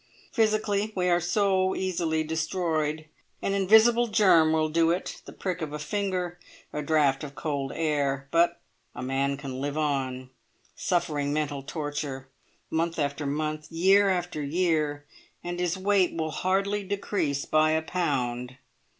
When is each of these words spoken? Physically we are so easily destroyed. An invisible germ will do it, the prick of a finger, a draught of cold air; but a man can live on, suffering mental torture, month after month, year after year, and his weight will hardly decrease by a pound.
Physically 0.31 0.91
we 0.95 1.09
are 1.09 1.19
so 1.19 1.75
easily 1.75 2.23
destroyed. 2.23 3.05
An 3.39 3.53
invisible 3.53 4.07
germ 4.07 4.51
will 4.51 4.67
do 4.69 4.89
it, 4.89 5.21
the 5.25 5.31
prick 5.31 5.61
of 5.61 5.73
a 5.73 5.77
finger, 5.77 6.39
a 6.73 6.81
draught 6.81 7.23
of 7.23 7.35
cold 7.35 7.71
air; 7.75 8.27
but 8.31 8.59
a 8.95 9.03
man 9.03 9.37
can 9.37 9.61
live 9.61 9.77
on, 9.77 10.31
suffering 10.75 11.31
mental 11.31 11.61
torture, 11.61 12.27
month 12.71 12.97
after 12.97 13.27
month, 13.27 13.71
year 13.71 14.09
after 14.09 14.41
year, 14.41 15.05
and 15.43 15.59
his 15.59 15.77
weight 15.77 16.15
will 16.15 16.31
hardly 16.31 16.83
decrease 16.83 17.45
by 17.45 17.69
a 17.73 17.83
pound. 17.83 18.57